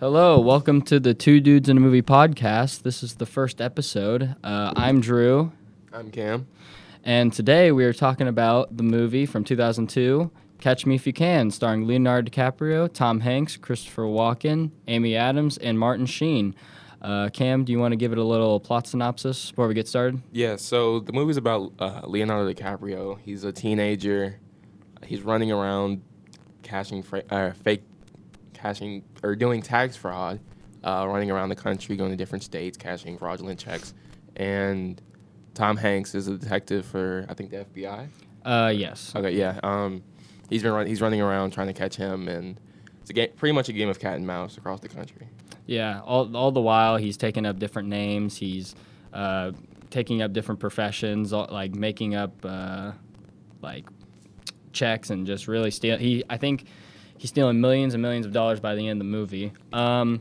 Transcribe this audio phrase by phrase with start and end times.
[0.00, 2.82] Hello, welcome to the Two Dudes in a Movie podcast.
[2.82, 4.34] This is the first episode.
[4.42, 5.52] Uh, I'm Drew,
[5.92, 6.46] I'm Cam.
[7.04, 10.30] and today we are talking about the movie from 2002,
[10.60, 15.78] Catch Me If You Can, starring Leonardo DiCaprio, Tom Hanks, Christopher Walken, Amy Adams, and
[15.78, 16.54] Martin Sheen.
[17.00, 19.86] Uh, Cam, do you want to give it a little plot synopsis before we get
[19.86, 20.20] started?
[20.32, 23.18] Yeah, so the movie's about uh, Leonardo DiCaprio.
[23.22, 24.40] He's a teenager.
[25.04, 26.02] He's running around
[26.62, 27.82] cashing fra- uh, fake
[28.64, 30.40] cashing or doing tax fraud,
[30.82, 33.92] uh, running around the country, going to different states, cashing fraudulent checks.
[34.36, 35.00] And
[35.52, 38.08] Tom Hanks is a detective for I think the FBI.
[38.44, 39.12] Uh, yes.
[39.14, 39.60] Okay, yeah.
[39.62, 40.02] Um,
[40.48, 42.58] he's been run- he's running around trying to catch him, and
[43.02, 45.28] it's a game, pretty much a game of cat and mouse across the country.
[45.66, 48.36] Yeah, all, all the while he's taking up different names.
[48.36, 48.74] He's
[49.12, 49.52] uh,
[49.90, 52.92] taking up different professions, all- like making up uh,
[53.62, 53.86] like
[54.72, 55.96] checks and just really steal.
[55.98, 56.66] He, I think,
[57.24, 59.50] he's stealing millions and millions of dollars by the end of the movie.
[59.72, 60.20] Um,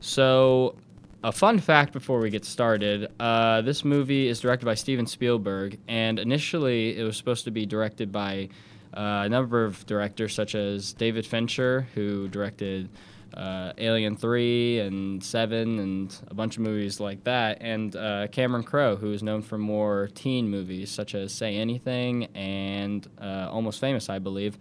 [0.00, 0.74] so,
[1.22, 5.78] a fun fact before we get started: uh, this movie is directed by Steven Spielberg,
[5.86, 8.48] and initially it was supposed to be directed by
[8.94, 12.88] uh, a number of directors, such as David Fincher, who directed
[13.34, 18.62] uh, Alien 3 and 7 and a bunch of movies like that, and uh, Cameron
[18.62, 23.78] Crowe, who is known for more teen movies such as Say Anything and uh, Almost
[23.78, 24.56] Famous, I believe.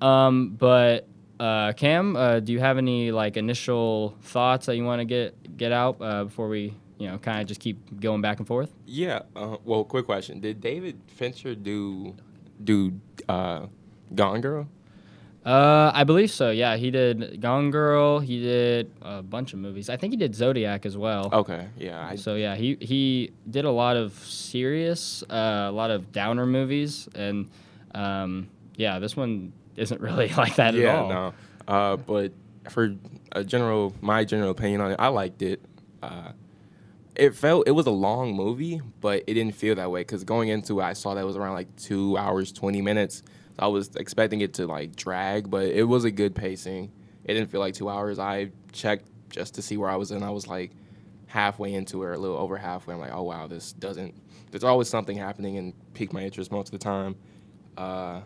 [0.00, 1.06] Um, but
[1.38, 5.56] uh, Cam, uh, do you have any like initial thoughts that you want to get
[5.56, 8.70] get out uh, before we, you know, kind of just keep going back and forth?
[8.86, 9.22] Yeah.
[9.34, 12.14] Uh, well, quick question: Did David Fincher do
[12.62, 13.66] do uh,
[14.14, 14.68] Gone Girl?
[15.44, 16.50] Uh, I believe so.
[16.50, 18.20] Yeah, he did Gone Girl.
[18.20, 19.88] He did a bunch of movies.
[19.88, 21.30] I think he did Zodiac as well.
[21.32, 21.66] Okay.
[21.78, 22.08] Yeah.
[22.10, 26.44] I, So yeah, he he did a lot of serious, uh, a lot of downer
[26.44, 27.48] movies, and
[27.94, 30.88] um, yeah, this one isn't really like that yeah.
[30.88, 31.08] at all.
[31.08, 31.34] Yeah, No.
[31.68, 32.32] Uh, but
[32.68, 32.94] for
[33.32, 35.62] a general, my general opinion on it, I liked it.
[36.02, 36.32] Uh,
[37.16, 40.48] it felt it was a long movie, but it didn't feel that way because going
[40.48, 43.22] into it, I saw that it was around like two hours twenty minutes.
[43.58, 46.90] I was expecting it to like drag, but it was a good pacing.
[47.24, 48.18] It didn't feel like two hours.
[48.18, 50.22] I checked just to see where I was in.
[50.22, 50.70] I was like
[51.26, 52.94] halfway into it, or a little over halfway.
[52.94, 54.14] I'm like, oh wow, this doesn't.
[54.50, 57.16] There's always something happening and piqued my interest most of the time.
[57.76, 58.20] Uh,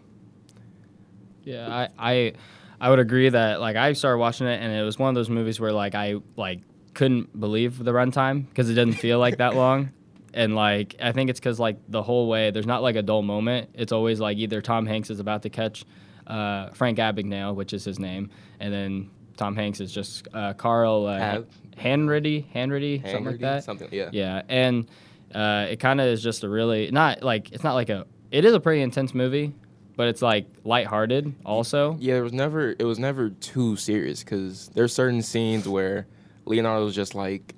[1.45, 2.33] Yeah, I, I
[2.81, 5.31] I would agree that like I started watching it and it was one of those
[5.31, 6.61] movies where like I like
[6.95, 9.91] couldn't believe the runtime because it didn't feel like that long.
[10.33, 13.23] And like I think it's because like the whole way there's not like a dull
[13.23, 13.71] moment.
[13.75, 15.85] It's always like either Tom Hanks is about to catch
[16.27, 21.07] uh, Frank Abagnale, which is his name, and then Tom Hanks is just uh, Carl
[21.07, 21.43] uh,
[21.77, 23.65] Hanratty, something like that.
[23.65, 24.09] Something, yeah.
[24.13, 24.89] Yeah, and
[25.35, 28.07] uh, it kind of is just a really not like it's not like a.
[28.31, 29.55] It is a pretty intense movie,
[29.97, 31.97] but it's like lighthearted also.
[32.01, 36.07] Yeah, it was never it was never too serious because there's certain scenes where
[36.45, 37.55] Leonardo's just like,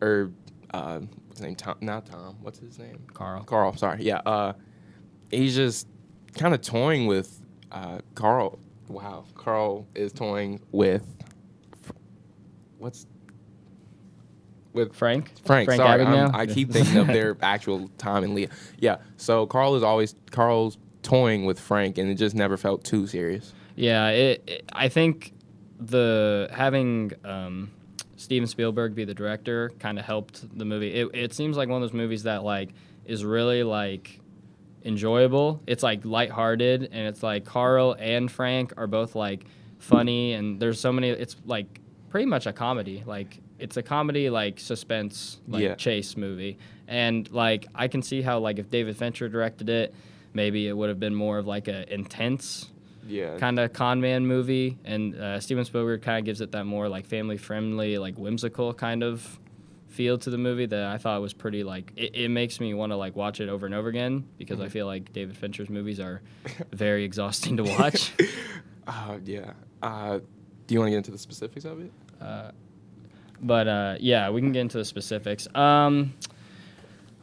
[0.00, 0.30] or
[0.72, 1.54] uh, what's his name?
[1.56, 2.36] Tom, not Tom.
[2.40, 2.98] What's his name?
[3.12, 3.44] Carl.
[3.44, 3.76] Carl.
[3.76, 4.02] Sorry.
[4.02, 4.20] Yeah.
[4.24, 4.52] Uh,
[5.30, 5.86] he's just
[6.34, 7.40] kind of toying with
[7.70, 8.58] uh, Carl.
[8.88, 11.04] Wow, Carl is toying with
[12.78, 13.06] what's
[14.72, 15.32] with Frank.
[15.44, 15.66] Frank.
[15.66, 18.48] Frank sorry, I keep thinking of their actual Tom and Leo.
[18.78, 18.98] Yeah.
[19.16, 20.78] So Carl is always Carl's
[21.08, 23.52] toying with Frank, and it just never felt too serious.
[23.76, 25.32] Yeah, it, it- I think
[25.80, 27.70] the having um,
[28.16, 30.92] Steven Spielberg be the director kind of helped the movie.
[30.92, 32.70] It, it seems like one of those movies that like
[33.06, 34.20] is really like
[34.84, 35.60] enjoyable.
[35.66, 39.44] It's like lighthearted, and it's like Carl and Frank are both like
[39.78, 41.08] funny, and there's so many.
[41.10, 41.80] It's like
[42.10, 43.02] pretty much a comedy.
[43.06, 45.74] Like it's a comedy like suspense like Yeah.
[45.74, 49.94] chase movie, and like I can see how like if David Fincher directed it,
[50.34, 52.70] maybe it would have been more of like a intense
[53.06, 53.36] Yeah.
[53.38, 56.88] kind of con man movie, and uh, Steven Spielberg kind of gives it that more
[56.88, 59.38] like family friendly, like whimsical kind of
[59.88, 62.92] feel to the movie that I thought was pretty like it, it makes me want
[62.92, 65.98] to like watch it over and over again because I feel like David Fincher's movies
[65.98, 66.20] are
[66.72, 68.12] very exhausting to watch.
[68.86, 69.52] Uh, yeah.
[69.82, 70.18] Uh,
[70.66, 71.92] do you want to get into the specifics of it?
[73.42, 75.46] but uh, yeah, we can get into the specifics.
[75.54, 76.14] Um,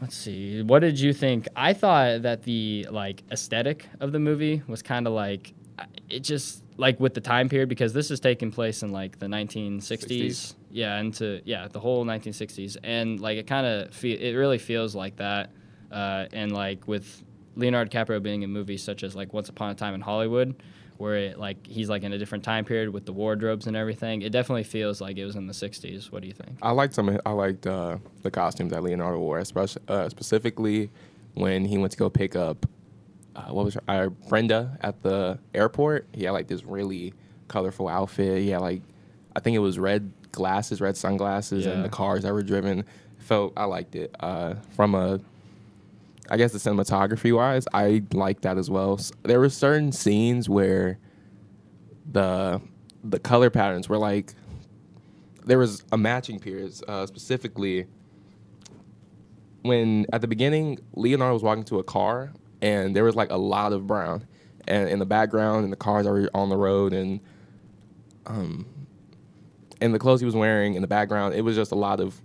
[0.06, 0.62] let's see.
[0.62, 1.48] What did you think?
[1.56, 5.56] I thought that the like aesthetic of the movie was kind of like
[6.10, 9.26] it just like with the time period because this is taking place in like the
[9.26, 9.82] 1960s.
[9.82, 10.56] 60s.
[10.70, 14.94] Yeah, into yeah the whole 1960s, and like it kind of fe- it really feels
[14.94, 15.50] like that.
[15.92, 17.24] Uh, and like with
[17.56, 20.56] Leonardo DiCaprio being in movies such as like Once Upon a Time in Hollywood,
[20.98, 24.22] where it like he's like in a different time period with the wardrobes and everything.
[24.22, 26.12] It definitely feels like it was in the 60s.
[26.12, 26.58] What do you think?
[26.62, 27.20] I liked some.
[27.26, 30.90] I liked uh, the costumes that Leonardo wore, especially uh, specifically
[31.34, 32.66] when he went to go pick up
[33.36, 36.08] uh, what was her, uh, Brenda at the airport.
[36.14, 37.14] He had like this really
[37.50, 38.42] colorful outfit.
[38.42, 38.82] He had like
[39.36, 41.74] I think it was red glasses, red sunglasses, Yeah.
[41.74, 42.86] and the cars that were driven.
[43.18, 44.16] Felt I liked it.
[44.20, 45.20] Uh, from a,
[46.30, 48.96] I guess the cinematography wise, I liked that as well.
[48.96, 50.98] S- There were certain scenes where
[52.12, 52.62] the
[53.04, 54.34] the color patterns were like
[55.46, 57.86] there was a matching period uh, specifically
[59.62, 62.32] when at the beginning Leonardo was walking to a car
[62.62, 64.26] and there was like a lot of brown
[64.68, 67.20] and in the background and the cars are on the road and
[68.28, 68.66] um
[69.82, 72.20] and the clothes he was wearing in the background it was just a lot of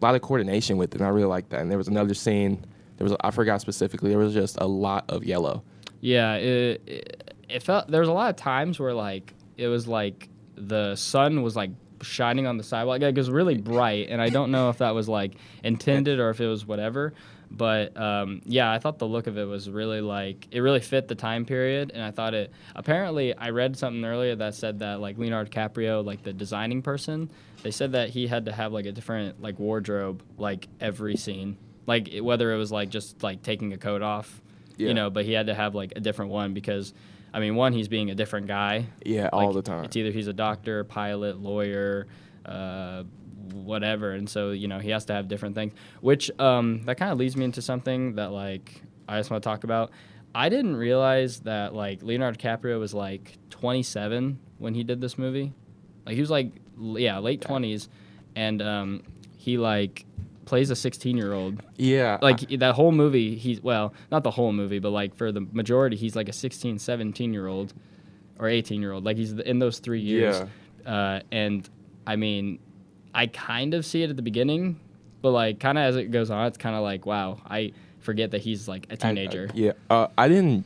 [0.00, 2.14] a lot of coordination with it and I really liked that and there was another
[2.14, 2.64] scene
[2.98, 5.62] there was I forgot specifically there was just a lot of yellow
[6.00, 9.88] Yeah, it, it, it felt there was a lot of times where like it was
[9.88, 11.70] like the sun was like
[12.02, 13.00] shining on the sidewalk.
[13.00, 15.34] Like, it was really bright, and I don't know if that was like
[15.64, 17.14] intended or if it was whatever.
[17.50, 21.08] But um, yeah, I thought the look of it was really like it really fit
[21.08, 22.52] the time period, and I thought it.
[22.74, 27.30] Apparently, I read something earlier that said that like Leonardo DiCaprio, like the designing person,
[27.62, 31.56] they said that he had to have like a different like wardrobe like every scene,
[31.88, 34.28] like whether it was like just like taking a coat off
[34.76, 34.88] Yeah.
[34.88, 36.92] you know, but he had to have like a different one because,
[37.34, 38.86] I mean, one he's being a different guy.
[39.04, 42.06] yeah all the time It's either he's a doctor, pilot, lawyer,
[42.44, 43.02] uh,
[43.52, 45.72] whatever, and so you know he has to have different things.
[46.00, 49.48] Which um, that kind of leads me into something that like I just want to
[49.48, 49.90] talk about.
[50.34, 55.52] I didn't realize that like Leonardo DiCaprio was like 27 when he did this movie.
[56.04, 57.88] Like he was like yeah late 20s,
[58.36, 59.02] and um,
[59.36, 60.04] he like
[60.48, 64.52] plays a 16 year old yeah like that whole movie he's well not the whole
[64.52, 67.74] movie but like for the majority he's like a 16 17 year old
[68.38, 70.42] or 18 year old like he's in those three years.
[70.86, 71.68] Uh, and
[72.06, 72.58] i mean
[73.14, 74.80] i kind of see it at the beginning
[75.20, 77.70] but like kind of as it goes on it's kind of like wow i
[78.08, 79.50] forget that he's like a teenager.
[79.54, 80.64] yeah, uh, I didn't.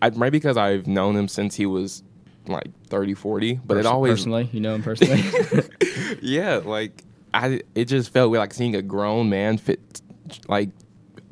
[0.00, 2.02] I maybe because I've known him since he was
[2.46, 4.48] like 30, 40, but it always personally?
[4.52, 5.22] You know him personally?
[6.22, 7.02] Yeah, like
[7.34, 10.00] I it just felt like seeing a grown man fit
[10.48, 10.70] like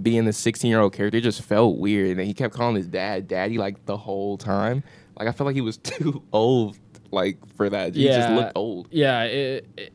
[0.02, 1.18] being the 16 year old character.
[1.18, 4.82] It just felt weird, and he kept calling his dad daddy like the whole time.
[5.18, 6.76] Like I felt like he was too old
[7.10, 7.94] like for that.
[7.94, 8.36] He just Yeah.
[8.36, 8.88] looked old.
[8.90, 9.92] Yeah, it, it,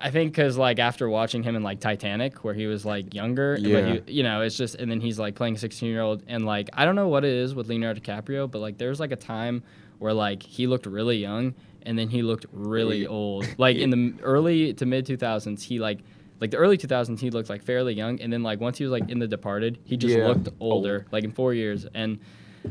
[0.00, 3.56] I think because like after watching him in like Titanic, where he was like younger,
[3.60, 3.80] Yeah.
[3.80, 6.46] but he, you know, it's just and then he's like playing sixteen year old, and
[6.46, 9.16] like I don't know what it is with Leonardo DiCaprio, but like there's like a
[9.16, 9.62] time
[9.98, 11.54] where like he looked really young,
[11.86, 13.46] and then he looked really old.
[13.58, 16.00] Like in the early to mid two thousands, he like.
[16.40, 18.90] Like the early 2000s, he looked like fairly young, and then like once he was
[18.90, 20.26] like in The Departed, he just Yeah.
[20.26, 21.86] looked older, like in four years.
[21.94, 22.18] And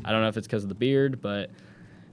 [0.04, 1.50] I don't know if it's because of the beard, but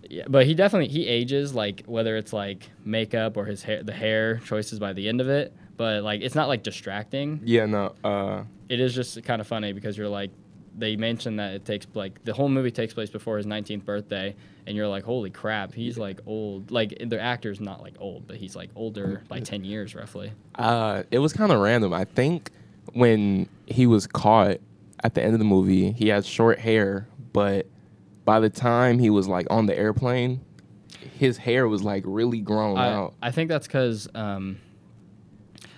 [0.09, 3.93] yeah, but he definitely he ages like whether it's like makeup or his hair, the
[3.93, 5.53] hair choices by the end of it.
[5.77, 7.41] But like it's not like distracting.
[7.45, 7.95] Yeah, no.
[8.05, 10.31] Uh, It is just kind of funny because you're like
[10.77, 14.35] they mentioned that it takes like the whole movie takes place before his 19th birthday,
[14.67, 16.71] and you're like holy crap, he's like old.
[16.71, 20.33] Like the actor's not like old, but he's like older by 10 years roughly.
[20.57, 21.93] uh, it was kind of random.
[21.93, 22.51] I think
[22.93, 24.59] when he was caught
[25.03, 27.67] at the end of the movie, he had short hair, but
[28.25, 30.41] by the time he was like on the airplane,
[31.19, 33.15] his hair was like really grown I, out.
[33.23, 34.59] I think that's because um,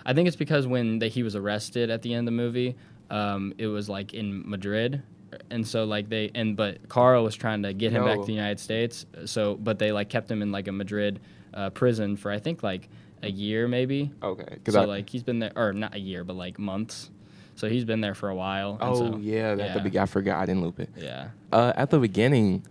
[0.05, 2.77] I think it's because when the, he was arrested at the end of the movie,
[3.12, 5.03] um, it was like in Madrid,
[5.50, 8.32] and so like they and but Carl was trying to get him back to the
[8.32, 9.06] United States.
[9.26, 11.20] So but they like kept him in like a Madrid
[11.55, 12.88] uh, prison for I think like
[13.23, 14.10] a year maybe.
[14.22, 17.10] Okay, So I like he's been there or not a year but like months.
[17.55, 18.79] So he's been there for a while.
[18.81, 19.79] and oh so- yeah, at the yeah.
[19.79, 20.89] be- I forgot I didn't loop it.
[20.96, 21.29] yeah.
[21.53, 22.65] Uh, at the beginning,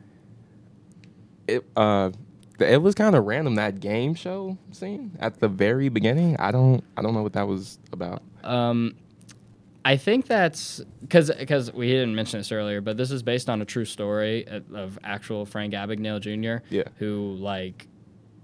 [1.48, 2.10] it uh,
[2.60, 6.36] it was kind of random that game show scene at the very beginning.
[6.38, 8.24] I don't I don't know what that was about.
[8.44, 8.96] Um,
[9.84, 13.62] I think that's because because we didn't mention this earlier, but this is based on
[13.62, 16.64] a true story of, of actual Frank Abagnale Jr.
[16.70, 16.84] Yeah.
[16.98, 17.88] who like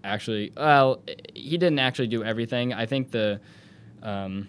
[0.03, 1.03] actually well
[1.35, 2.73] he didn't actually do everything.
[2.73, 3.39] I think the
[4.01, 4.47] um,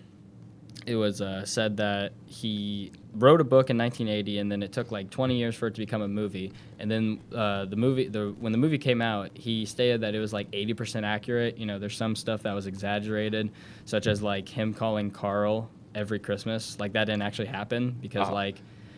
[0.87, 4.91] it was uh, said that he wrote a book in 1980 and then it took
[4.91, 8.35] like 20 years for it to become a movie and then uh, the movie the
[8.39, 11.79] when the movie came out he stated that it was like 80% accurate you know
[11.79, 13.51] there's some stuff that was exaggerated
[13.85, 15.71] such as like him calling carl
[16.03, 18.35] every christmas like that didn't actually happen because Oh.
[18.43, 18.57] like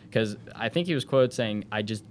[0.09, 2.05] because i think he was quoted saying i just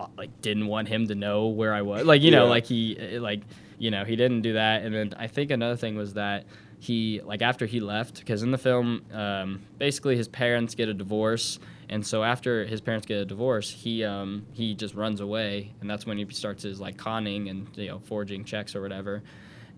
[0.00, 2.04] uh, like didn't want him to know where i was.
[2.12, 2.82] Like you know like he
[3.16, 3.42] uh, like
[3.78, 4.82] you know he didn't do that.
[4.82, 6.44] And then i think another thing was that
[6.80, 10.94] he like after he left because in the film um, basically his parents get a
[10.94, 11.58] divorce.
[11.90, 15.72] And so after his parents get a divorce he um, he just runs away.
[15.80, 19.22] And that's when he starts his like conning and you know forging checks or whatever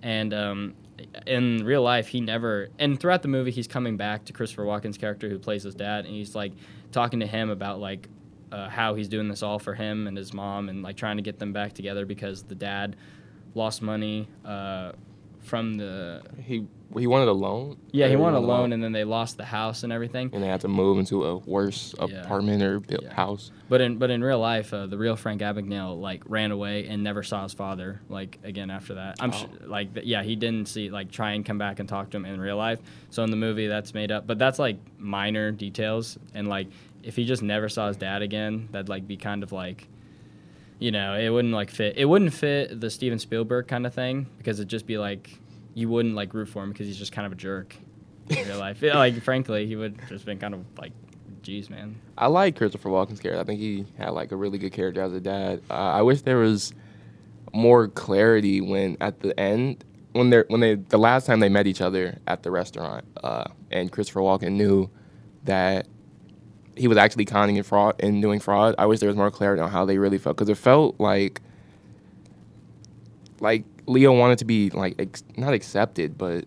[0.02, 0.75] and um,
[1.26, 4.99] in real life he never and throughout the movie he's coming back to christopher walken's
[4.99, 6.52] character who plays his dad and he's like
[6.92, 8.09] talking to him about like
[8.52, 11.23] uh, how he's doing this all for him and his mom and like trying to
[11.23, 12.97] get them back together because the dad
[13.54, 14.92] lost money uh,
[15.40, 16.66] from the He
[16.99, 17.76] he wanted a loan.
[17.92, 20.30] yeah he wanted a wanted loan and then they lost the house and everything.
[20.32, 22.23] and they had to move into a worse Yeah.
[22.23, 23.12] apartment or Yeah.
[23.14, 23.52] house.
[23.68, 27.04] But in but in real life, uh, the real Frank Abagnale like ran away and
[27.04, 29.16] never saw his father like again after that.
[29.20, 29.37] I'm Oh.
[29.37, 32.16] su like th- yeah he didn't see like try and come back and talk to
[32.16, 32.80] him in real life.
[33.11, 36.66] So in the movie that's made up, but that's like minor details and like
[37.02, 39.87] if he just never saw his dad again, that'd like be kind of like.
[40.78, 41.99] You know, it wouldn't like fit.
[41.99, 45.38] It wouldn't fit the Steven Spielberg kind of thing because it'd just be like
[45.74, 47.76] you wouldn't like root for him because he's just kind of a jerk
[48.28, 48.82] in real life.
[48.82, 50.92] Yeah, like frankly, he would just been kind of like,
[51.42, 51.96] geez, man.
[52.18, 53.40] I like Christopher Walken's character.
[53.40, 55.62] I think he had like a really good character as a dad.
[55.70, 56.72] Uh, I wish there was
[57.52, 61.66] more clarity when at the end when they when they the last time they met
[61.66, 64.90] each other at the restaurant uh, and Christopher Walken knew
[65.44, 65.86] that
[66.76, 68.74] he was actually conning and fraud and doing fraud.
[68.78, 71.40] I wish there was more clarity on how they really felt because it felt like
[73.40, 76.44] like Leo wanted to be like ex- not accepted, but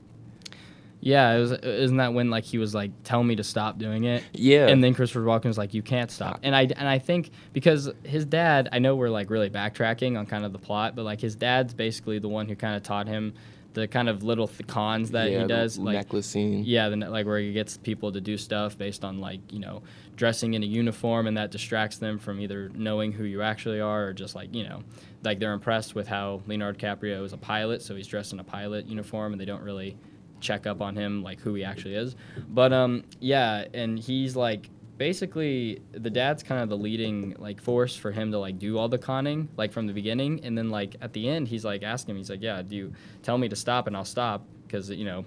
[1.01, 1.51] Yeah, it was.
[1.51, 4.81] Isn't that when like he was like, "Tell me to stop doing it," yeah, and
[4.81, 8.25] then Christopher Walken was like, "You can't stop." And I and I think because his
[8.25, 11.35] dad, I know we're like really backtracking on kind of the plot, but like his
[11.35, 13.33] dad's basically the one who kind of taught him
[13.73, 16.63] the kind of little th- cons that yeah, he the does, like necklace scene.
[16.65, 19.59] yeah, the, ne- like where he gets people to do stuff based on like you
[19.59, 19.81] know
[20.15, 24.05] dressing in a uniform, and that distracts them from either knowing who you actually are
[24.05, 24.83] or just like you know
[25.23, 28.43] like they're impressed with how Leonardo DiCaprio is a pilot, so he's dressed in a
[28.43, 29.97] pilot uniform, and they don't really
[30.39, 32.15] check up on him like who he actually is.
[32.49, 34.69] But um yeah, and he's like
[35.07, 38.87] basically the dad's kind of the leading like force for him to like do all
[38.87, 42.11] the conning like from the beginning and then like at the end he's like asking
[42.11, 45.03] him he's like yeah do you tell me to stop and I'll stop because you
[45.03, 45.25] know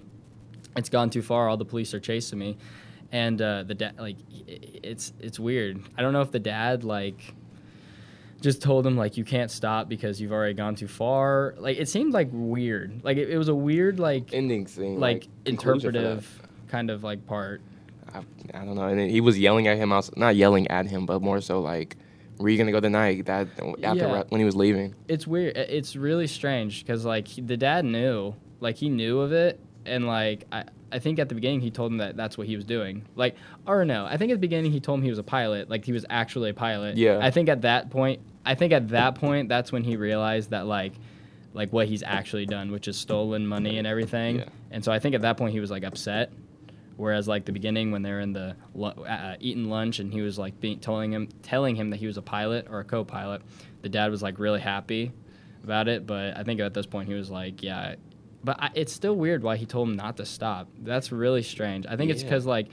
[0.77, 1.49] it's gone too far.
[1.49, 2.57] All the police are chasing me,
[3.11, 4.17] and uh, the dad like
[4.47, 5.81] it's it's weird.
[5.97, 7.33] I don't know if the dad like
[8.39, 11.55] just told him like you can't stop because you've already gone too far.
[11.57, 13.03] Like it seemed like weird.
[13.03, 15.49] Like it, it was a weird like ending scene, like that.
[15.49, 17.61] interpretive kind of like part.
[18.13, 18.19] I,
[18.53, 18.87] I don't know.
[18.87, 19.91] And then he was yelling at him.
[19.93, 21.95] I was not yelling at him, but more so like,
[22.37, 23.47] "Were you gonna go tonight?" That
[23.83, 24.23] after Yeah.
[24.29, 24.95] when he was leaving.
[25.07, 25.57] It's weird.
[25.57, 30.07] It's really strange because like he, the dad knew, like he knew of it, and
[30.07, 32.65] like I, I think at the beginning he told him that that's what he was
[32.65, 33.03] doing.
[33.15, 33.35] Like,
[33.65, 35.83] or no, I think at the beginning he told him he was a pilot, like
[35.85, 36.95] he was actually a pilot.
[36.97, 37.19] Yeah.
[37.21, 40.65] I think at that point, I think at that point that's when he realized that
[40.65, 40.93] like,
[41.53, 44.39] like what he's actually done, which is stolen money and everything.
[44.39, 44.45] Yeah.
[44.71, 46.31] And so I think at that point he was like upset.
[46.97, 50.59] Whereas like the beginning when they're in the uh, eating lunch and he was like
[50.59, 53.41] being telling him telling him that he was a pilot or a co-pilot,
[53.83, 55.11] the dad was like really happy
[55.63, 56.05] about it.
[56.07, 57.95] But I think at this point he was like, yeah.
[58.43, 60.67] But I, it's still weird why he told him not to stop.
[60.79, 61.85] That's really strange.
[61.87, 62.67] I think it's because like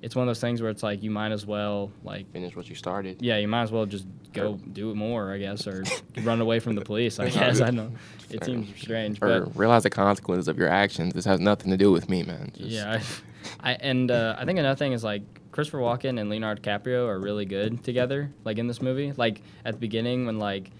[0.00, 2.68] it's one of those things where it's like you might as well like Finish what
[2.68, 3.20] you started.
[3.20, 5.82] yeah you might as well just go Or- do it more I guess or
[6.22, 7.90] run away from the police I guess I don't know
[8.30, 11.14] it Or- seems strange Or but realize the consequences of your actions.
[11.14, 12.52] This has nothing to do with me, man.
[12.56, 13.00] Just- Yeah,
[13.60, 17.18] I, and uh, I think another thing is like Christopher Walken and Leonardo DiCaprio are
[17.18, 18.30] really good together.
[18.44, 20.70] Like in this movie, like at the beginning when like.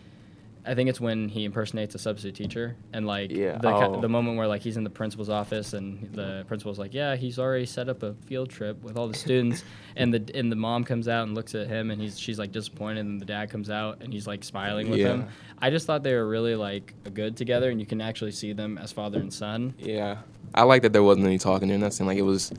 [0.68, 4.00] I think it's when he impersonates a substitute teacher, and like Yeah, the, oh.
[4.02, 7.38] the moment where like he's in the principal's office, and the principal's like, "Yeah, he's
[7.38, 9.64] already set up a field trip with all the students,"
[9.96, 12.52] and the and the mom comes out and looks at him, and he's she's like
[12.52, 15.26] disappointed, and the dad comes out and he's like smiling with him.
[15.58, 18.76] I just thought they were really like good together, and you can actually see them
[18.76, 20.18] as father and son, Yeah.
[20.54, 21.76] I like that there wasn't any talking there.
[21.76, 22.52] Nothing like it was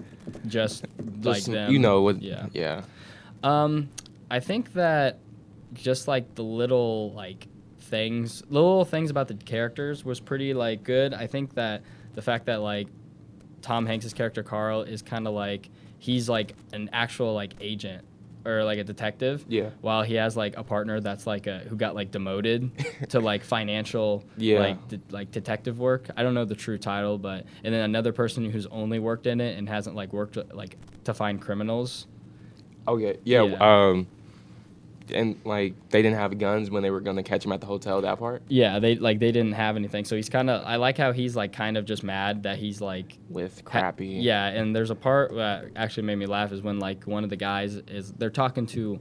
[0.46, 0.86] just,
[1.24, 1.72] like them.
[1.72, 2.22] you know what?
[2.22, 2.46] Yeah.
[2.54, 2.84] Yeah.
[3.44, 3.90] Um,
[4.30, 5.20] I think that
[5.74, 7.48] just like the little like
[7.90, 11.14] things, little things about the characters was pretty like good.
[11.14, 11.82] I think that
[12.16, 12.88] the fact that like
[13.62, 18.06] Tom Hanks's character Carl is kind of like he's like an actual like agent
[18.46, 19.44] or like a detective.
[19.50, 19.72] Yeah.
[19.82, 22.72] While he has like a partner that's like a who got like demoted
[23.10, 24.60] to like financial Yeah.
[24.60, 26.08] like de- like detective work.
[26.16, 29.42] I don't know the true title, but and then another person who's only worked in
[29.42, 32.08] it and hasn't like worked like to find criminals.
[32.88, 33.18] Okay.
[33.26, 33.44] Yeah.
[33.44, 33.58] Yeah.
[33.88, 34.08] Um.
[35.12, 38.02] And like they didn't have guns when they were gonna catch him at the hotel.
[38.02, 40.06] That part Yeah, they like they didn't have anything.
[40.06, 42.82] So he's kind of I like how he's like kind of just mad that he's
[42.82, 44.08] like with ha- crappy.
[44.22, 47.30] yeah, and there's a part that actually made me laugh is when like one of
[47.30, 49.00] the guys is they're talking to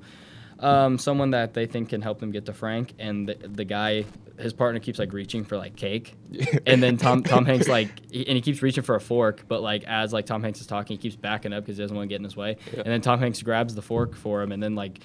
[0.60, 4.04] um, someone that they think can help them get to Frank, and the, the guy
[4.38, 6.14] his partner keeps like reaching for like cake,
[6.66, 9.62] and then Tom Tom Hanks like he, and he keeps reaching for a fork, but
[9.62, 12.08] like as like Tom Hanks is talking, he keeps backing up because he doesn't want
[12.08, 12.80] to get in his way, Yeah.
[12.80, 15.00] and then Tom Hanks grabs the fork for him, and then like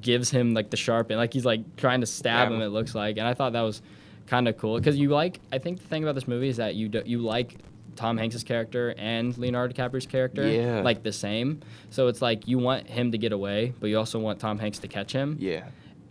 [0.00, 2.54] gives him like the sharp and like he's like trying to stab him.
[2.54, 2.62] him.
[2.62, 3.82] It looks like, and I thought that was
[4.26, 6.74] kind of cool because you like I think the thing about this movie is that
[6.76, 7.56] you do, you like
[7.96, 10.80] Tom Hanks's character and Leonardo DiCaprio's character Yeah.
[10.82, 11.60] like the same.
[11.90, 14.78] So it's like you want him to get away, but you also want Tom Hanks
[14.80, 15.36] to catch him.
[15.40, 15.64] Yeah.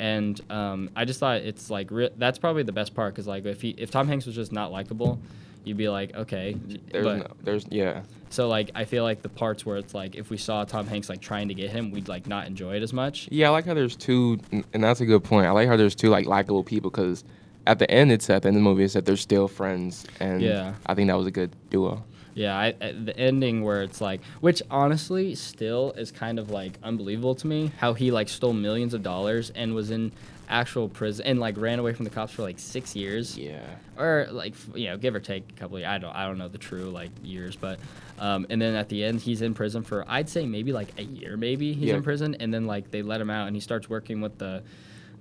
[0.03, 3.45] And um, I just thought it's like re- that's probably the best part because like
[3.45, 5.17] if he if Tom Hanks was just not likable,
[5.63, 6.57] you'd be like okay.
[6.91, 8.01] There's but, no, there's yeah.
[8.29, 11.07] So like I feel like the parts where it's like if we saw Tom Hanks
[11.07, 13.29] like trying to get him, we'd like not enjoy it as much.
[13.31, 15.48] Yeah, I like how there's two, and that's a good point.
[15.48, 17.24] I like how there's two like likable people because
[17.65, 20.05] at the end, it's at the end of the movie, it's that they're still friends,
[20.19, 20.74] and Yeah.
[20.86, 22.03] I think that was a good duo.
[22.35, 26.77] Yeah, I, I- the ending where it's like, which honestly still is kind of like
[26.83, 30.11] unbelievable to me, how he like stole millions of dollars and was in
[30.49, 33.61] actual prison and like ran away from the cops for like six years, Yeah,
[33.97, 35.77] or like you know give or take a couple.
[35.77, 37.79] Of, I don't I don't know the true like years, but
[38.19, 41.03] um, and then at the end he's in prison for I'd say maybe like a
[41.03, 41.95] year, maybe he's Yeah.
[41.95, 44.63] in prison, and then like they let him out and he starts working with the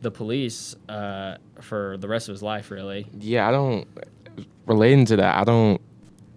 [0.01, 3.07] the police uh, for the rest of his life, really.
[3.21, 3.47] yeah.
[3.49, 3.87] I don't
[4.67, 5.37] relating to that.
[5.37, 5.81] I don't.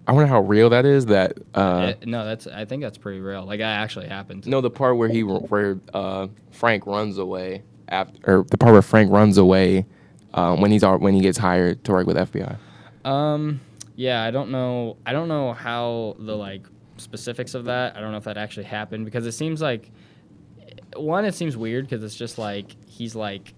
[0.08, 1.08] I wonder how real that is.
[1.08, 3.44] That uh, It- no, that's I think that's pretty real.
[3.46, 4.46] Like that actually happened.
[4.48, 8.82] no, the part where he where uh, Frank runs away after, or the part where
[8.82, 9.86] Frank runs away
[10.34, 12.58] um, when he's when he gets hired to work with FBI.
[13.04, 13.62] Um,
[13.96, 14.98] yeah, I don't know.
[15.06, 16.66] I don't know how the like
[16.98, 17.96] specifics of that.
[17.96, 19.90] I don't know if that actually happened because it seems like
[20.96, 23.54] one, it seems weird because it's just like he's like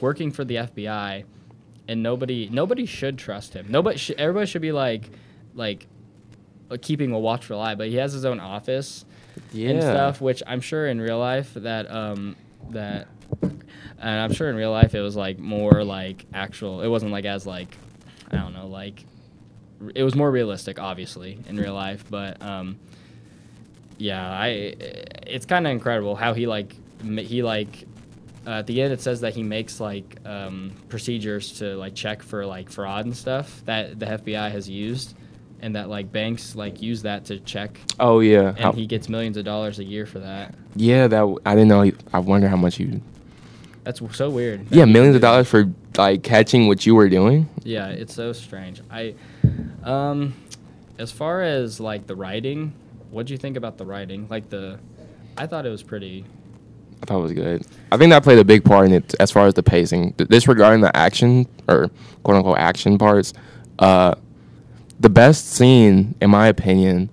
[0.00, 1.24] working for the FBI,
[1.88, 3.66] and nobody nobody should trust him.
[3.68, 5.10] Nobody, sh- everybody should be like
[5.54, 5.86] like
[6.70, 7.74] uh, keeping a watchful eye.
[7.74, 9.04] But he has his own office
[9.70, 12.36] and stuff, which I'm sure in real life that um
[12.70, 13.08] that
[13.42, 13.62] and
[13.98, 16.82] I'm sure in real life it was like more like actual.
[16.82, 17.76] It wasn't like as like
[18.30, 19.04] I don't know like
[19.82, 22.78] r- it was more realistic, obviously in real life, but um
[23.98, 24.46] yeah, I
[25.26, 27.84] it's kind of incredible how he like he like
[28.46, 32.22] uh, at the end it says that he makes like um, procedures to like check
[32.22, 35.14] for like fraud and stuff that the FBI has used
[35.62, 39.08] and that like banks like use that to check Oh yeah, and How- he gets
[39.08, 40.54] millions of dollars a year for that.
[40.76, 41.06] yeah.
[41.08, 41.82] That I didn't know.
[41.82, 43.00] He, I wonder how much you.
[43.84, 44.68] That's so weird.
[44.68, 47.48] that Yeah, millions of dollars for like catching what you were doing.
[47.64, 48.80] Yeah, it's so strange.
[48.90, 49.14] I,
[49.82, 50.34] um,
[50.98, 52.72] as far as like the writing,
[53.10, 54.26] what do you think about the writing?
[54.28, 54.78] Like the,
[55.36, 56.24] I thought it was pretty.
[57.02, 57.66] I thought it was good.
[57.90, 60.10] I think that played a big part in it as far as the pacing.
[60.18, 61.90] Disregarding the action or
[62.22, 63.32] quote unquote action parts,
[63.78, 64.14] uh,
[65.00, 67.10] the best scene, in my opinion,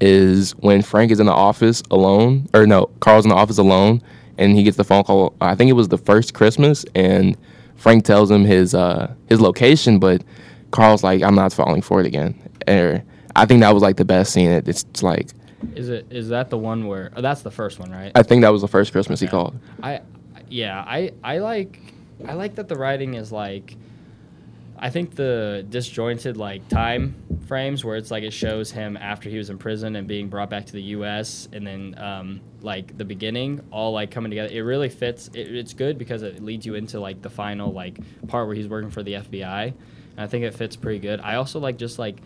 [0.00, 4.02] is when Frank is in the office alone, or no, Carl's in the office alone,
[4.38, 5.34] and he gets the phone call.
[5.40, 7.36] I think it was the first Christmas, and
[7.76, 10.22] Frank tells him his uh, his location, but
[10.70, 12.34] Carl's like, "I'm not falling for it again."
[12.68, 13.02] Or
[13.34, 14.50] I think that was like the best scene.
[14.50, 15.28] It- It's like
[15.74, 17.10] Is it is that the one where?
[17.16, 18.12] Oh, that's the first one, right?
[18.14, 19.58] I think that was the first Christmas he called.
[19.82, 20.00] I,
[20.48, 21.80] yeah, I I like
[22.28, 23.76] I like that the writing is like.
[24.78, 27.14] I think the disjointed like time
[27.46, 30.50] frames where it's like it shows him after he was in prison and being brought
[30.50, 31.48] back to the U.S.
[31.52, 34.52] and then um, like the beginning all like coming together.
[34.52, 35.28] It really fits.
[35.28, 38.68] It, it's good because it leads you into like the final like part where he's
[38.68, 39.66] working for the FBI.
[39.66, 41.20] And I think it fits pretty good.
[41.20, 42.18] I also like just like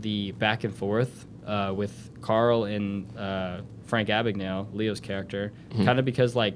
[0.00, 5.52] the back and forth uh, with Carl and uh, Frank Abagnale, Leo's character,
[5.84, 6.54] kind of because like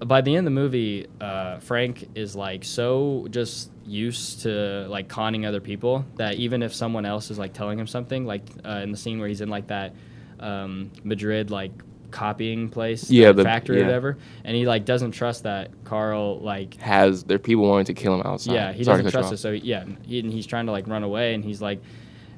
[0.00, 5.08] by the end of the movie, uh, Frank is like so just used to like
[5.08, 8.80] conning other people that even if someone else is like telling him something, like uh,
[8.82, 9.94] in the scene where he's in like that
[10.40, 11.72] um, Madrid like
[12.10, 13.82] copying place, Yeah, the- factory yeah.
[13.82, 17.86] or whatever, and he like doesn't trust that Carl like has there are people wanting
[17.86, 18.52] to kill him outside.
[18.54, 19.40] yeah, he Sorry doesn't trust us.
[19.40, 21.80] So yeah, he, and he's trying to like run away, and he's like,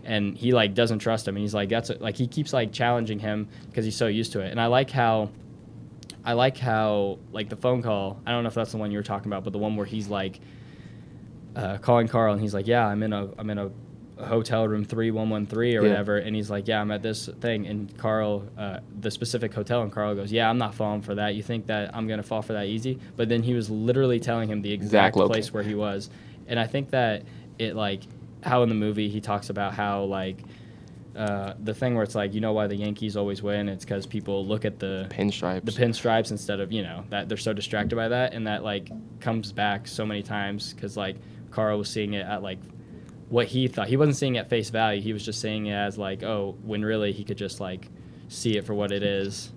[0.04, 3.18] and he like doesn't trust him, and he's like, that's like he keeps like challenging
[3.18, 4.50] him because he's so used to it.
[4.50, 5.30] And I like how,
[6.24, 8.20] I like how like the phone call.
[8.26, 9.86] I don't know if that's the one you were talking about, but the one where
[9.86, 10.40] he's like,
[11.56, 13.70] uh, calling Carl, and he's like, yeah, I'm in a I'm in a,
[14.18, 15.90] hotel room three one one three or Yeah.
[15.90, 19.82] whatever, and he's like, yeah, I'm at this thing, and Carl, uh, the specific hotel,
[19.82, 21.36] and Carl goes, yeah, I'm not falling for that.
[21.36, 22.98] You think that I'm gonna fall for that easy?
[23.16, 26.10] But then he was literally telling him the exact loca- place where he was,
[26.48, 27.22] and I think that
[27.60, 28.02] it like
[28.42, 30.38] how in the movie he talks about how like.
[31.18, 33.68] Uh, the thing where it's like you know why the Yankees always win?
[33.68, 35.64] It's because people look at the Pinstripes.
[35.64, 38.88] the pinstripes instead of you know that they're so distracted by that and that like
[39.18, 41.16] comes back so many times because like
[41.50, 42.60] Carl was seeing it at like
[43.30, 43.88] what he thought.
[43.88, 45.02] He wasn't seeing it at face value.
[45.02, 47.88] He was just seeing it as like oh when really he could just like
[48.28, 49.52] see it for what it is.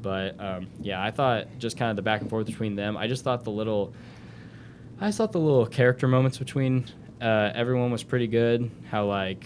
[0.00, 2.96] But um, yeah I thought just kind of the back and forth between them.
[2.96, 3.92] I just thought the little
[5.00, 6.86] I thought the little character moments between
[7.20, 8.70] uh, everyone was pretty good.
[8.88, 9.44] How like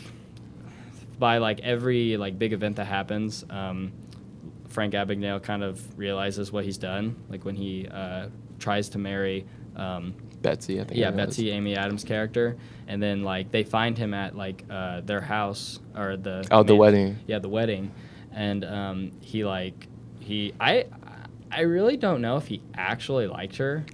[1.18, 3.92] by like every like big event that happens um,
[4.68, 8.26] Frank Abagnale kind of realizes what he's done, like when he uh,
[8.58, 10.98] tries to marry, um, Betsy, I think.
[11.00, 11.10] yeah.
[11.10, 15.80] Betsy, Amy Adams' character, and then like they find him at like uh, their house
[15.96, 17.18] or the Oh, the wedding.
[17.26, 17.90] yeah, the wedding,
[18.32, 19.86] and um, he like
[20.20, 20.84] he I
[21.50, 23.84] I really don't know if he actually liked her.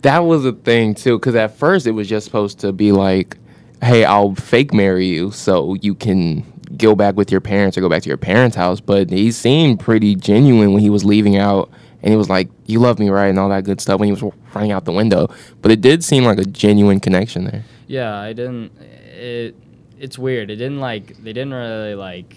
[0.00, 3.36] That was a thing too, because at first it was just supposed to be like,
[3.82, 6.44] "Hey, I'll fake marry you so you can
[6.82, 9.80] go back with your parents or go back to your parents' house." But he seemed
[9.80, 11.70] pretty genuine when he was leaving out,
[12.02, 14.12] and he was like, "You love me, right?" and all that good stuff when he
[14.12, 15.28] was running out the window.
[15.62, 17.64] But it did seem like a genuine connection there.
[17.86, 18.72] Yeah, I didn't.
[19.14, 19.54] It
[19.98, 20.50] it's weird.
[20.50, 22.36] It didn't like they didn't really like.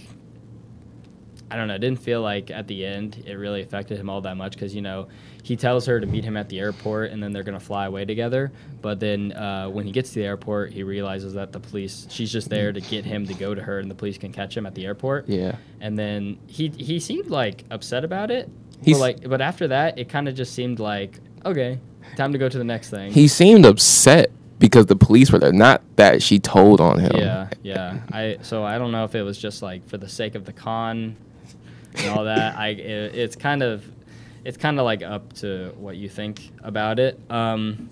[1.49, 1.75] I don't know.
[1.75, 4.75] It didn't feel like at the end it really affected him all that much because
[4.75, 5.08] you know
[5.45, 8.03] he tells her to meet him at the airport and then they're gonna fly away
[8.03, 8.51] together.
[8.81, 12.31] But then uh, when he gets to the airport, he realizes that the police she's
[12.31, 14.65] just there to get him to go to her and the police can catch him
[14.65, 15.29] at the airport.
[15.29, 15.58] Yeah.
[15.81, 18.49] And then he he seemed like upset about it.
[18.81, 21.79] He's- but like, but after that, it kind of just seemed like okay,
[22.15, 23.12] time to go to the next thing.
[23.12, 27.12] He seemed upset because the police were there, not that she told on him.
[27.15, 27.99] Yeah, yeah.
[28.12, 30.53] I so I don't know if it was just like for the sake of the
[30.53, 31.15] con
[31.97, 32.58] and all that.
[32.58, 33.86] I it, it's kind of
[34.45, 37.19] it's kind of like up to what you think about it.
[37.29, 37.89] Um,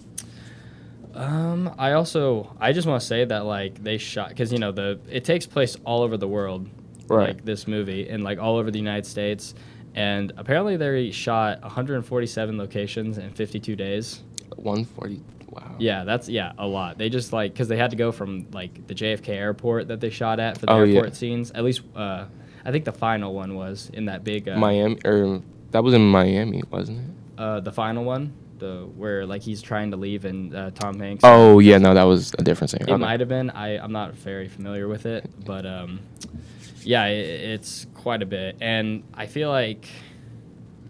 [1.13, 4.72] um, I also I just want to say that like they shot because you know
[4.72, 6.70] the it takes place all over the world,
[7.08, 7.30] Right.
[7.36, 9.54] Like this movie and like all over the United States,
[9.94, 14.24] and apparently they shot 147 locations in 52 days.
[14.56, 15.22] 140.
[15.50, 15.76] Wow.
[15.78, 16.98] Yeah, that's yeah, a lot.
[16.98, 20.10] They just like because they had to go from like the JFK airport that they
[20.10, 20.96] shot at for the Oh, yeah.
[20.96, 21.52] airport scenes.
[21.52, 22.26] At least, uh,
[22.66, 25.42] I think the final one was in that big uh, Miami, or
[25.74, 27.42] that was in Miami, wasn't it?
[27.42, 31.22] uh, the final one, the where like he's trying to leave and uh, Tom Hanks.
[31.26, 32.88] Oh yeah, no, that was a different thing.
[32.88, 33.50] it might have been.
[33.50, 36.00] I I'm not very familiar with it, but um,
[36.84, 39.88] yeah, it, it's quite a bit, and I feel like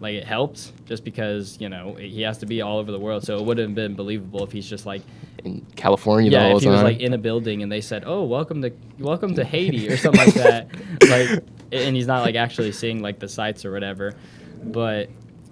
[0.00, 3.24] like it helped just because you know he has to be all over the world,
[3.24, 5.02] so it wouldn't have been believable if he's just like
[5.44, 6.30] in California.
[6.30, 9.34] yeah, if he was like in a building and they said, "Oh, welcome to welcome
[9.36, 10.68] to Haiti" or something like that,
[11.08, 14.14] like, and he's not like actually seeing like the sights or whatever.
[14.72, 15.08] But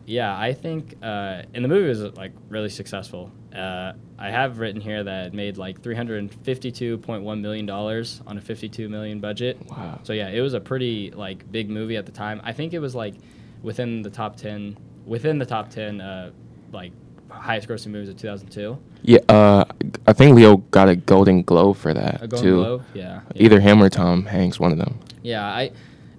[0.07, 3.31] yeah, I think uh, and the movie was like really successful.
[3.55, 7.42] Uh, I have written here that it made like three hundred and fifty-two point one
[7.42, 9.59] million dollars on a fifty-two million budget.
[9.68, 10.01] Wow.
[10.03, 12.40] So yeah, it was a pretty like big movie at the time.
[12.44, 13.14] I think it was like
[13.62, 16.31] within the top ten, within the top ten, uh,
[16.72, 16.92] like
[17.29, 18.79] highest grossing movies of two thousand two.
[19.03, 19.64] yeah, uh,
[20.07, 22.57] I think Leo got a Golden Globe for that A Golden too.
[22.57, 23.42] Globe, yeah, yeah.
[23.44, 24.98] Either him or Tom Hanks, one of them.
[25.22, 25.72] Yeah, I,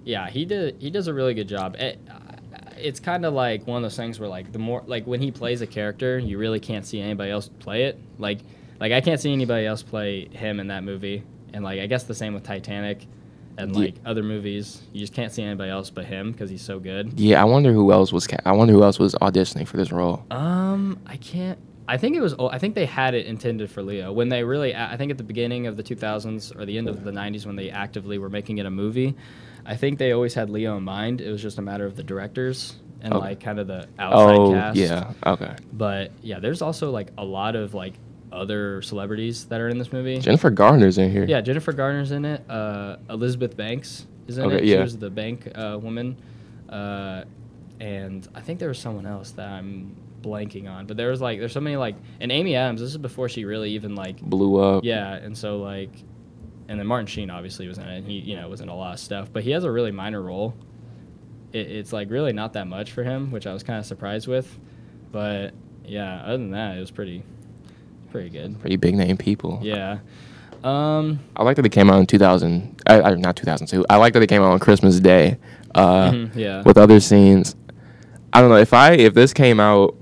[0.04, 0.76] yeah, he did.
[0.80, 1.76] He does a really good job.
[1.76, 1.98] It,
[2.84, 5.30] it's kind of like one of those things where like the more like when he
[5.30, 7.98] plays a character, you really can't see anybody else play it.
[8.18, 8.40] Like,
[8.78, 11.22] like I can't see anybody else play him in that movie.
[11.54, 13.06] And like I guess the same with Titanic,
[13.56, 16.78] and like other movies, you just can't see anybody else but him because he's so
[16.78, 17.18] good.
[17.18, 18.26] Yeah, I wonder who else was.
[18.26, 20.24] Ca- I wonder who else was auditioning for this role.
[20.30, 21.58] Um, I can't.
[21.86, 22.34] I think it was.
[22.38, 24.74] oh, I think they had it intended for Leo when they really.
[24.74, 27.56] I think at the beginning of the 2000s or the end of the 90s when
[27.56, 29.14] they actively were making it a movie.
[29.66, 31.20] I think they always had Leo in mind.
[31.20, 33.24] It was just a matter of the directors and Okay.
[33.28, 34.76] like kind of the outside Oh cast.
[34.78, 35.54] yeah, okay.
[35.72, 37.94] But yeah, there's also like a lot of like
[38.32, 40.18] other celebrities that are in this movie.
[40.18, 41.24] Jennifer Garner's in here.
[41.24, 42.42] Yeah, Jennifer Garner's in it.
[42.50, 44.64] Uh, Elizabeth Banks is in Okay, it.
[44.64, 44.76] yeah.
[44.76, 46.16] She was the bank uh, woman.
[46.68, 47.24] Uh,
[47.80, 50.86] and I think there was someone else that I'm blanking on.
[50.86, 52.80] But there was like, there's so many like, and Amy Adams.
[52.80, 54.84] This is before she really even like, Blew up.
[54.84, 55.14] yeah.
[55.14, 55.90] And so like,
[56.68, 58.04] and then Martin Sheen obviously was in it.
[58.04, 59.28] He, you know, was in a lot of stuff.
[59.32, 60.54] But he has a really minor role.
[61.52, 64.26] It, it's like really not that much for him, which I was kind of surprised
[64.28, 64.58] with.
[65.12, 65.52] But
[65.84, 67.22] yeah, other than that, it was pretty,
[68.10, 68.58] pretty good.
[68.60, 69.60] Pretty big name people.
[69.62, 69.98] Yeah.
[70.62, 72.80] Um, I like that they came out in 2000.
[72.86, 73.84] I, I, not 2002.
[73.90, 75.36] I like that they came out on Christmas Day.
[75.74, 76.62] Uh, Mhm, yeah.
[76.62, 77.54] With other scenes,
[78.32, 79.94] I don't know if I if this came out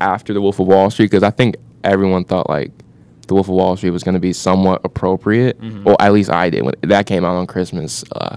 [0.00, 2.72] after The Wolf of Wall Street because I think everyone thought like
[3.28, 5.60] The Wolf of Wall Street was going to be somewhat appropriate.
[5.60, 5.84] Mhm.
[5.84, 8.04] Well, at least I did when that came out on Christmas.
[8.10, 8.36] Uh,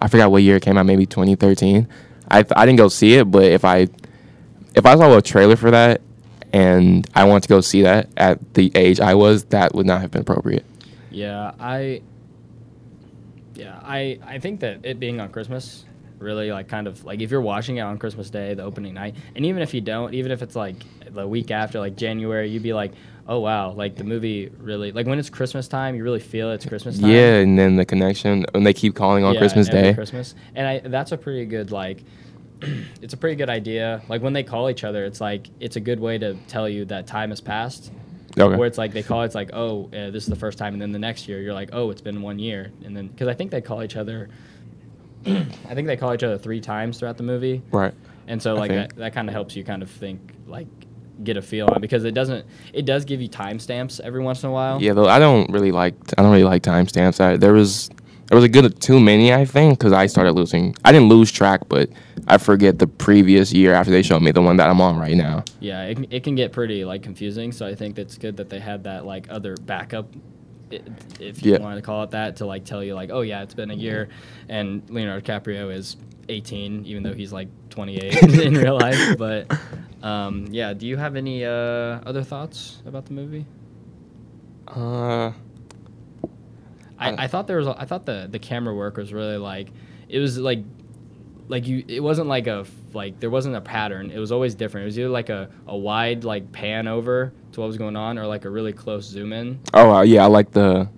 [0.00, 0.86] I forgot what year it came out.
[0.86, 1.88] Maybe 2013.
[2.30, 3.88] I th- I didn't go see it, but if I
[4.74, 6.00] if I saw a trailer for that
[6.52, 10.00] and I wanted to go see that at the age I was, that would not
[10.02, 10.64] have been appropriate.
[11.10, 12.02] Yeah, I
[13.56, 15.84] Yeah, I I think that it being on Christmas
[16.18, 19.14] really like kind of like if you're watching it on Christmas Day, the opening night,
[19.34, 20.76] and even if you don't, even if it's like
[21.10, 22.92] the week after like January, you'd be like,
[23.28, 26.64] "Oh wow, like the movie really like when it's Christmas time, you really feel it's
[26.66, 29.94] Christmas time." Yeah, and then the connection, and they keep calling on Yeah, Christmas Day.
[29.94, 32.02] Christmas, and I that's a pretty good like.
[33.00, 34.02] it's a pretty good idea.
[34.08, 36.84] Like when they call each other, it's like it's a good way to tell you
[36.86, 37.92] that time has passed.
[38.36, 38.56] Okay.
[38.56, 40.82] Where it's like they call it's like oh uh, this is the first time, and
[40.82, 43.34] then the next year you're like oh it's been one year, and then because I
[43.34, 44.28] think they call each other.
[45.26, 47.92] I think they call each other three times throughout the movie, Right.
[48.28, 50.68] and so like that, that kind of helps you kind of think like
[51.24, 54.48] get a feel on because it doesn't it does give you timestamps every once in
[54.48, 54.80] a while.
[54.80, 57.20] Yeah, though I don't really like I don't really like timestamps.
[57.20, 57.88] I, there was
[58.28, 60.74] There was a good too many, I think, because I started losing.
[60.84, 61.88] I didn't lose track, but
[62.26, 65.16] I forget the previous year after they showed me the one that I'm on right
[65.16, 65.44] now.
[65.60, 67.52] Yeah, it, can- it can get pretty like confusing.
[67.52, 70.12] So I think that's good that they had that like other backup,
[70.70, 71.58] if you Yeah.
[71.60, 73.74] wanted to call it that, to like tell you like, oh yeah, it's been a
[73.74, 74.08] year,
[74.50, 75.96] and Leonardo DiCaprio is
[76.28, 79.16] 18, even though he's like 28 in real life.
[79.16, 79.50] But
[80.02, 83.46] um, yeah, do you have any uh, other thoughts about the movie?
[84.66, 85.32] Uh,
[86.98, 89.68] I, I thought there was a- I thought the the camera work was really like
[90.08, 90.62] it was like
[91.48, 94.10] like you it wasn't like a f- like there wasn't a pattern.
[94.10, 94.82] It was always different.
[94.84, 98.18] It was either like a, a wide like pan over to what was going on
[98.18, 99.58] or like a really close zoom in.
[99.74, 100.88] Oh uh, yeah, I like the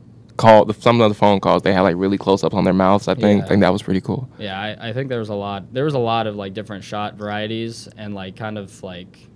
[0.40, 0.64] call.
[0.64, 3.07] The, some of the phone calls they had like really close up on their mouths.
[3.09, 3.38] I think.
[3.40, 3.44] Yeah.
[3.44, 4.29] I think that was pretty cool.
[4.38, 6.85] yeah I, I think there was a lot there was a lot of like different
[6.85, 9.26] shot varieties and like kind of like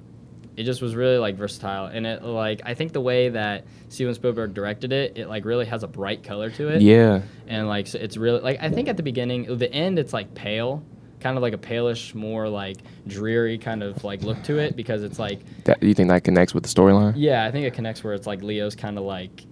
[0.56, 4.14] it just was really like versatile and it like I think the way that Steven
[4.14, 7.22] Spielberg directed it it like really has a bright color to it Yeah.
[7.48, 10.32] and like so it's really like I think at the beginning, the end, it's like
[10.34, 10.82] pale,
[11.18, 12.76] kind of like a palish, more like
[13.08, 16.54] dreary kind of like look to it because it's like That, you think that connects
[16.54, 17.14] with the storyline?
[17.16, 19.44] yeah, I think it connects where it's like Leo's kind of like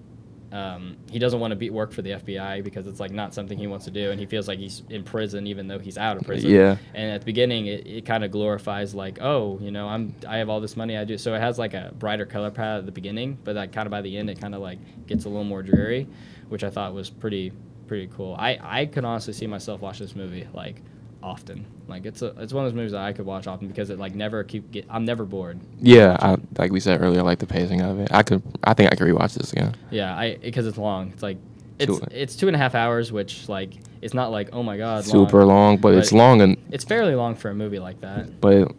[0.52, 3.56] um, he doesn't want to be work for the FBI because it's like not something
[3.56, 6.18] he wants to do, and he feels like he's in prison even though he's out
[6.18, 6.50] of prison.
[6.50, 6.76] Yeah.
[6.94, 10.36] And at the beginning, it, it kind of glorifies like, oh, you know, I'm I
[10.36, 11.16] have all this money, I do.
[11.16, 13.90] So it has like a brighter color palette at the beginning, but like kind of
[13.90, 16.06] by the end, it kind of like gets a little more dreary,
[16.50, 17.52] which I thought was pretty
[17.86, 18.36] pretty cool.
[18.38, 20.82] I I could honestly see myself watch this movie like
[21.22, 21.64] often.
[21.88, 23.98] Like it's a it's one of those movies that I could watch often because it
[23.98, 25.60] like never keep get I'm never bored.
[25.80, 28.12] Yeah, I, like we said earlier, I like the pacing of it.
[28.12, 29.74] I could, I think I could rewatch this again.
[29.90, 31.10] Yeah, I because it's long.
[31.12, 31.38] It's like
[31.78, 34.76] it's Two- it's two and a half hours, which like it's not like oh my
[34.76, 38.40] god, Super long, but, it's long and It's fairly long for a movie like that.
[38.40, 38.72] but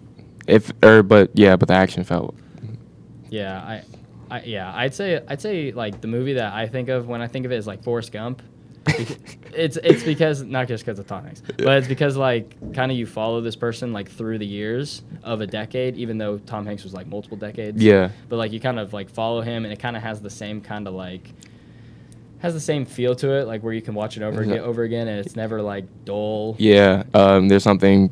[0.47, 2.35] if or but yeah, but the action felt
[3.29, 3.83] Yeah, I,
[4.29, 7.27] I yeah, I'd say I'd say like the movie that I think of when I
[7.27, 8.41] think of it is like Forrest Gump.
[9.55, 12.97] It's it's because not just because of Tom Hanks, but it's because like kind of
[12.97, 16.83] you follow this person like through the years of a decade, even though Tom Hanks
[16.83, 17.81] was like multiple decades.
[17.81, 18.09] yeah.
[18.29, 20.59] but like you kind of like follow him and it kind of has the same
[20.59, 21.31] kind of like
[22.39, 24.83] has the same feel to it like where you can watch it over again over
[24.83, 28.11] again and it's never like dull Yeah, um, there's something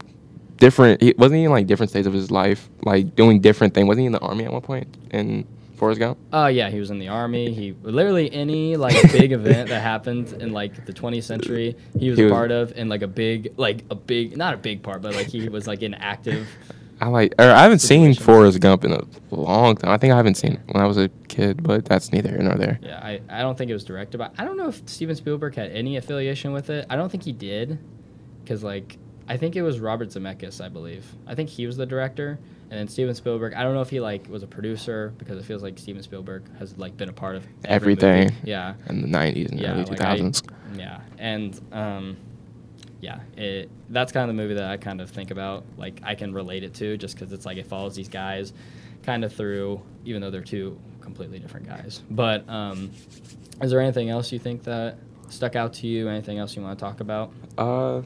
[0.57, 1.01] different.
[1.01, 3.87] He, wasn't he in like different stages of his life, like doing different things?
[3.87, 5.45] Wasn't he in the army at one point in
[5.81, 6.19] Forrest Gump?
[6.31, 10.31] oh yeah he was in the army he literally any like big event that happened
[10.33, 13.07] in like the 20th century he was He a was- part of and like a
[13.07, 16.47] big like a big not a big part but like he was like in active
[17.03, 18.13] I like, or I haven't seen.
[18.13, 19.89] Forrest Gump in a long time.
[19.89, 22.43] I think I haven't seen it when I was a kid, but that's neither here
[22.43, 22.77] nor there.
[22.83, 25.55] yeah I, I don't think it was directed by i don't know if steven spielberg
[25.55, 27.79] had any affiliation with it i don't think he did
[28.43, 31.87] because like i think it was robert zemeckis i believe i think he was the
[31.87, 32.37] director
[32.71, 35.45] and then steven spielberg i don't know if he like was a producer because it
[35.45, 38.07] feels like steven spielberg has like been a part of every movie.
[38.07, 38.35] Everything.
[38.43, 40.49] yeah In the '90s and yeah early like, I- 2000s.
[40.75, 42.17] yeah and um
[43.01, 46.15] yeah it that's kind of the movie that i kind of think about like i
[46.15, 48.53] can relate it to just because it's like it follows these guys
[49.03, 52.89] kind of through even though they're two completely different guys but um
[53.61, 54.97] is there anything else you think that
[55.29, 58.01] stuck out to you anything else you want to talk about Uh,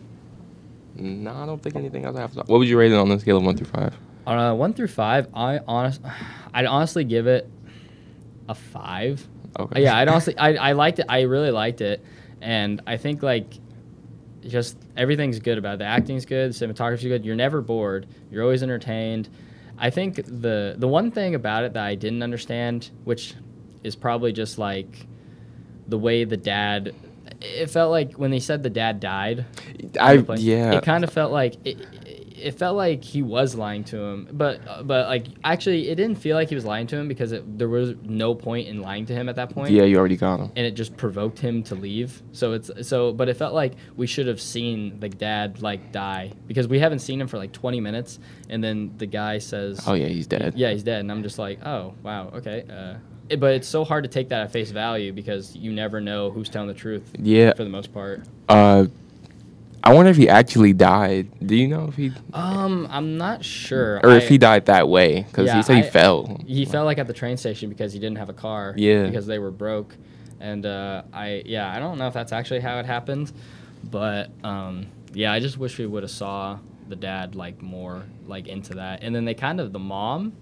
[0.98, 2.40] no, I don't think anything else I have to.
[2.48, 3.94] What would you rate it on the scale of one through five?
[4.28, 6.02] On a one through five i honest
[6.54, 7.50] i'd honestly give it
[8.50, 9.26] a five
[9.58, 9.84] Okay.
[9.84, 12.04] yeah i'd honestly I, I liked it i really liked it
[12.42, 13.54] and i think like
[14.46, 15.80] just everything's good about it.
[15.80, 19.30] the acting's good the cinematography's good you're never bored you're always entertained
[19.78, 23.34] i think the the one thing about it that i didn't understand which
[23.84, 25.06] is probably just like
[25.88, 26.94] the way the dad
[27.42, 29.46] it felt like when they said the dad died
[30.00, 30.74] I the play, yeah.
[30.74, 31.78] it kind of felt like it,
[32.46, 36.36] it felt like he was lying to him but but like actually it didn't feel
[36.36, 39.14] like he was lying to him because it, there was no point in lying to
[39.14, 40.52] him at that point yeah, you already got him.
[40.56, 44.06] and it just provoked him to leave so it's so but it felt like we
[44.08, 47.80] should have seen the dad like die because we haven't seen him for like 20
[47.80, 50.54] minutes and then the guy says Oh yeah, he's dead.
[50.56, 52.96] yeah he's dead and i'm just like oh wow okay uh,
[53.30, 56.30] it- but it's so hard to take that at face value because you never know
[56.30, 57.54] who's telling the truth Yeah.
[57.56, 58.86] for the most part Uh,
[59.86, 61.30] I wonder if he actually died.
[61.46, 65.22] Do you know if he um i'm not sure or if he died that way?
[65.22, 66.42] Because Yeah, he said he I- fell.
[66.46, 68.74] He fell like at the train station because he didn't have a car.
[68.76, 69.06] Yeah.
[69.06, 69.96] Because they were broke,
[70.40, 73.32] and uh, I yeah I don't know if that's actually how it happened,
[73.84, 76.58] but um, yeah I just wish we would have saw
[76.90, 80.34] the dad like more like into that, and then they kind of the mom,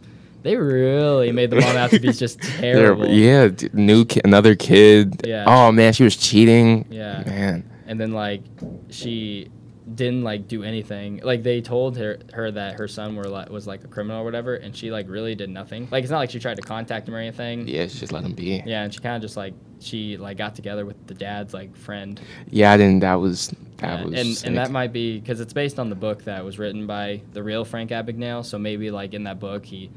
[0.41, 3.07] they really made the mom out to be just terrible.
[3.09, 5.21] Yeah, d- new ki- another kid.
[5.25, 5.43] Yeah.
[5.47, 6.85] Oh man, she was cheating.
[6.89, 7.23] Yeah.
[7.25, 7.69] Man.
[7.93, 8.41] And then like
[8.89, 9.49] she
[9.93, 11.21] didn't like do anything.
[11.23, 14.23] Like they told her her that her son were like, was like a criminal or
[14.23, 15.87] whatever, and she like really did nothing.
[15.91, 17.67] Like it's not like she tried to contact him or anything.
[17.67, 18.63] Yeah, it's just let him be.
[18.65, 21.75] Yeah, and she kind of just like she like got together with the dad's like
[21.77, 22.19] friend.
[22.49, 23.01] Yeah, I didn't.
[23.01, 24.13] That was that Yeah, was.
[24.19, 24.47] and sick.
[24.47, 27.43] and that might be because it's based on the book that was written by the
[27.43, 28.43] real Frank Abagnale.
[28.43, 29.91] So maybe like in that book he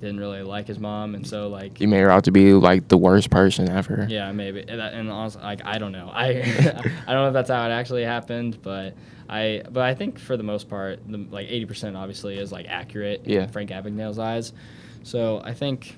[0.00, 2.88] didn't really like his mom, and so like he made her out to be like
[2.88, 4.06] the worst person ever.
[4.08, 4.60] yeah, maybe.
[4.60, 6.08] And, and honestly, like I don't know.
[6.14, 8.94] I I don't know if that's how it actually happened, but
[9.28, 12.66] I but I think for the most part, the, like eighty percent obviously is like
[12.68, 13.42] accurate Yeah.
[13.42, 14.52] in Frank Abagnale's eyes.
[15.02, 15.96] So I think,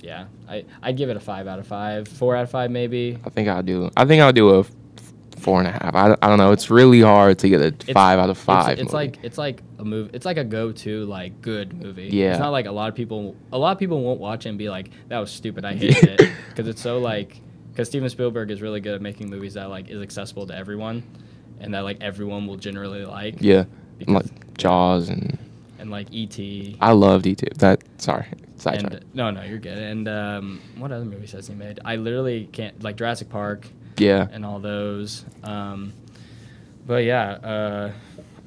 [0.00, 3.18] yeah, I I'd give it a five out of five, four out of five maybe.
[3.24, 3.90] I think I'll do.
[3.96, 4.64] I think I'll do a
[5.38, 5.94] four and a half.
[5.94, 6.52] I, I don't know.
[6.52, 8.78] It's really hard to get a It's- five out of five.
[8.78, 8.92] It's, movie.
[8.92, 10.10] like it's like a movie.
[10.12, 12.08] It's like a go-to like good movie.
[12.12, 12.30] Yeah.
[12.30, 13.34] It's not like a lot of people.
[13.52, 15.64] A lot of people won't watch it and be like, "That was stupid.
[15.64, 17.40] I hated it," because it's so like
[17.72, 21.02] because Steven Spielberg is really good at making movies that like is accessible to everyone,
[21.60, 23.36] and that like everyone will generally like.
[23.40, 23.64] yeah,
[23.98, 25.38] because- like Jaws and
[25.78, 26.76] And like E.T.
[26.80, 27.46] I loved E.T.
[27.56, 28.92] That sorry, sidetrack.
[28.92, 29.78] And no, no, you're good.
[29.78, 31.80] And um, what other movies has he made?
[31.84, 33.66] I literally can't like Jurassic Park
[33.96, 35.24] Yeah, and all those.
[35.42, 35.94] Um,
[36.86, 37.92] but yeah, uh,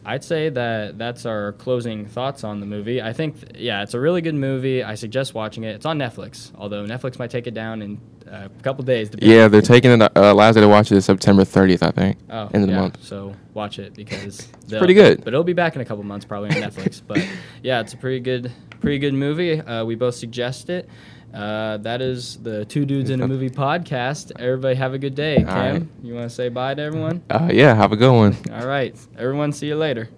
[0.06, 3.02] I'd say that that's our closing thoughts on the movie.
[3.02, 4.84] I think, th- yeah, it's a really good movie.
[4.84, 5.76] I suggest watching it.
[5.76, 9.10] It's on Netflix, although Netflix might take it down in uh, a couple days.
[9.20, 9.48] yeah.
[9.48, 10.18] They're taking it.
[10.18, 12.18] Uh, last day to watch it is September 30th, I think.
[12.30, 13.04] Oh, end of the month.
[13.04, 14.24] So watch it because
[14.64, 15.24] it's pretty good.
[15.24, 17.02] But it'll be back in a couple months, probably on Netflix.
[17.08, 17.26] but
[17.62, 19.60] yeah, it's a pretty good, pretty good movie.
[19.60, 20.90] Uh, we both suggest it.
[21.34, 24.32] Uh, that is the Two Dudes in a Movie podcast.
[24.40, 25.38] Everybody have a good day.
[25.38, 25.88] Cam, right.
[26.04, 27.24] you want to say bye to everyone?
[27.30, 28.38] Uh, yeah, have a good one.
[28.52, 29.52] All right, everyone.
[29.52, 30.10] See you later.